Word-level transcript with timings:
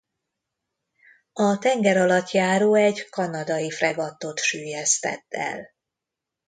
A 1.33 1.57
tengeralattjáró 1.57 2.73
egy 2.75 3.09
kanadai 3.09 3.71
fregattot 3.71 4.39
süllyesztett 4.39 5.25
el. 5.33 5.69